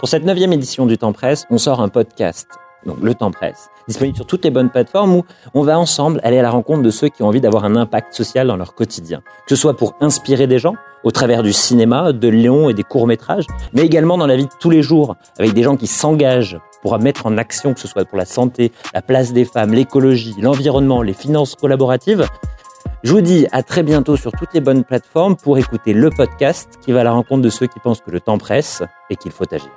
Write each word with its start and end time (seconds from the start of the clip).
Pour 0.00 0.08
cette 0.08 0.24
neuvième 0.24 0.54
édition 0.54 0.86
du 0.86 0.96
Temps 0.96 1.12
Presse, 1.12 1.44
on 1.50 1.58
sort 1.58 1.82
un 1.82 1.90
podcast, 1.90 2.48
donc 2.86 2.96
le 3.02 3.14
Temps 3.14 3.30
Presse, 3.30 3.68
disponible 3.86 4.16
sur 4.16 4.24
toutes 4.24 4.42
les 4.46 4.50
bonnes 4.50 4.70
plateformes 4.70 5.14
où 5.16 5.24
on 5.52 5.60
va 5.60 5.78
ensemble 5.78 6.22
aller 6.24 6.38
à 6.38 6.42
la 6.42 6.50
rencontre 6.50 6.80
de 6.80 6.90
ceux 6.90 7.10
qui 7.10 7.22
ont 7.22 7.26
envie 7.26 7.42
d'avoir 7.42 7.66
un 7.66 7.76
impact 7.76 8.14
social 8.14 8.46
dans 8.46 8.56
leur 8.56 8.74
quotidien. 8.74 9.20
Que 9.46 9.54
ce 9.54 9.56
soit 9.56 9.76
pour 9.76 9.96
inspirer 10.00 10.46
des 10.46 10.58
gens, 10.58 10.76
au 11.04 11.10
travers 11.10 11.42
du 11.42 11.52
cinéma, 11.52 12.14
de 12.14 12.28
Léon 12.28 12.70
et 12.70 12.72
des 12.72 12.82
courts-métrages, 12.82 13.44
mais 13.74 13.82
également 13.82 14.16
dans 14.16 14.26
la 14.26 14.36
vie 14.36 14.46
de 14.46 14.52
tous 14.58 14.70
les 14.70 14.82
jours, 14.82 15.16
avec 15.38 15.52
des 15.52 15.62
gens 15.62 15.76
qui 15.76 15.86
s'engagent 15.86 16.58
pour 16.80 16.98
mettre 16.98 17.26
en 17.26 17.36
action, 17.36 17.74
que 17.74 17.80
ce 17.80 17.86
soit 17.86 18.06
pour 18.06 18.16
la 18.16 18.24
santé, 18.24 18.72
la 18.94 19.02
place 19.02 19.34
des 19.34 19.44
femmes, 19.44 19.74
l'écologie, 19.74 20.34
l'environnement, 20.40 21.02
les 21.02 21.12
finances 21.12 21.56
collaboratives. 21.56 22.26
Je 23.02 23.12
vous 23.12 23.20
dis 23.20 23.46
à 23.52 23.62
très 23.62 23.82
bientôt 23.82 24.16
sur 24.16 24.32
toutes 24.32 24.54
les 24.54 24.62
bonnes 24.62 24.82
plateformes 24.82 25.36
pour 25.36 25.58
écouter 25.58 25.92
le 25.92 26.08
podcast 26.08 26.78
qui 26.80 26.92
va 26.92 27.00
à 27.00 27.04
la 27.04 27.12
rencontre 27.12 27.42
de 27.42 27.50
ceux 27.50 27.66
qui 27.66 27.80
pensent 27.80 28.00
que 28.00 28.10
le 28.10 28.20
temps 28.20 28.38
presse 28.38 28.82
et 29.10 29.16
qu'il 29.16 29.32
faut 29.32 29.44
agir. 29.52 29.70